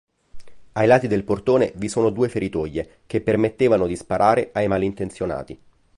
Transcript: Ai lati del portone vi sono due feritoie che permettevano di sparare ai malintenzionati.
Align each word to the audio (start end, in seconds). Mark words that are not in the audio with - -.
Ai 0.71 0.87
lati 0.87 1.05
del 1.07 1.23
portone 1.23 1.73
vi 1.75 1.87
sono 1.87 2.09
due 2.09 2.27
feritoie 2.27 3.01
che 3.05 3.21
permettevano 3.21 3.85
di 3.85 3.95
sparare 3.95 4.49
ai 4.51 4.67
malintenzionati. 4.67 5.61